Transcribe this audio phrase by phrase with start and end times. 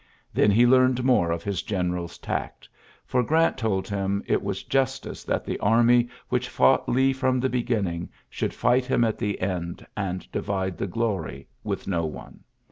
[0.33, 2.67] Then he leame< more of his general's tact,
[3.05, 7.49] for Grant tol( him it was justice that the army whicl fought Lee from the
[7.49, 12.39] beginning shovli fight him at the end and divide the gloc; with no one.